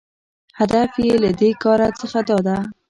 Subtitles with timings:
[0.59, 2.57] هدف یې له دې کاره څخه داده